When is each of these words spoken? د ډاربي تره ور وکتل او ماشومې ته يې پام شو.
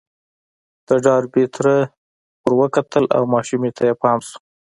د 0.87 0.89
ډاربي 1.05 1.45
تره 1.55 1.75
ور 2.41 2.53
وکتل 2.61 3.03
او 3.15 3.23
ماشومې 3.33 3.71
ته 3.77 3.81
يې 3.87 3.93
پام 4.01 4.19
شو. 4.27 4.37